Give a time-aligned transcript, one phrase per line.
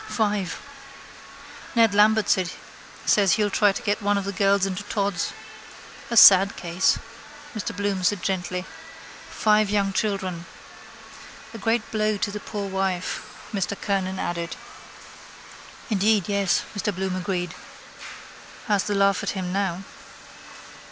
[0.07, 0.59] —Five.
[1.75, 2.27] Ned Lambert
[3.05, 5.31] says he'll try to get one of the girls into Todd's.
[6.09, 6.97] —A sad case,
[7.55, 8.65] Mr Bloom said gently.
[9.29, 10.47] Five young children.
[11.53, 14.55] —A great blow to the poor wife, Mr Kernan added.
[15.91, 17.53] —Indeed yes, Mr Bloom agreed.
[18.65, 19.83] Has the laugh at him now.